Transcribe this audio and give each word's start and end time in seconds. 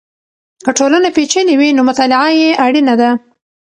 که 0.63 0.71
ټولنه 0.77 1.09
پېچلې 1.15 1.55
وي 1.57 1.69
نو 1.77 1.81
مطالعه 1.89 2.29
یې 2.39 2.49
اړینه 2.65 2.93
ده. 3.01 3.09